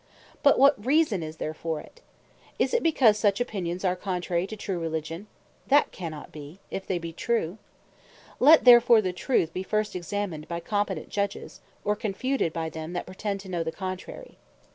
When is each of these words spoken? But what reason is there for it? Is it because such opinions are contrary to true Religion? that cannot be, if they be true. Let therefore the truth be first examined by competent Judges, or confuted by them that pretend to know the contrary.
But 0.41 0.57
what 0.57 0.83
reason 0.83 1.21
is 1.21 1.37
there 1.37 1.53
for 1.53 1.79
it? 1.79 2.01
Is 2.57 2.73
it 2.73 2.81
because 2.81 3.19
such 3.19 3.39
opinions 3.39 3.85
are 3.85 3.95
contrary 3.95 4.47
to 4.47 4.55
true 4.57 4.79
Religion? 4.79 5.27
that 5.67 5.91
cannot 5.91 6.31
be, 6.31 6.59
if 6.71 6.87
they 6.87 6.97
be 6.97 7.13
true. 7.13 7.59
Let 8.39 8.65
therefore 8.65 9.03
the 9.03 9.13
truth 9.13 9.53
be 9.53 9.61
first 9.61 9.95
examined 9.95 10.47
by 10.47 10.59
competent 10.59 11.09
Judges, 11.09 11.61
or 11.85 11.95
confuted 11.95 12.51
by 12.51 12.67
them 12.67 12.93
that 12.93 13.05
pretend 13.05 13.41
to 13.41 13.49
know 13.49 13.61
the 13.63 13.71
contrary. 13.71 14.39